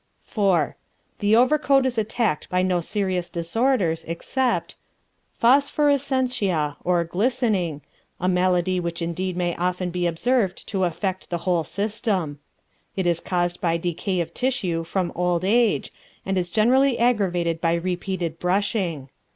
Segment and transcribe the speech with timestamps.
[0.27, 0.73] IV.
[1.19, 4.75] The overcoat is attacked by no serious disorders, except
[5.39, 7.81] Phosphorescentia, or Glistening,
[8.19, 12.39] a malady which indeed may often be observed to affect the whole system.
[12.95, 15.93] It is caused by decay of tissue from old age
[16.25, 19.09] and is generally aggravated by repeated brushing.